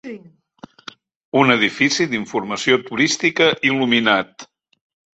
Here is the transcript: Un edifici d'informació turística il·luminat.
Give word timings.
Un 1.41 1.55
edifici 1.57 2.09
d'informació 2.15 2.81
turística 2.91 3.53
il·luminat. 3.73 4.51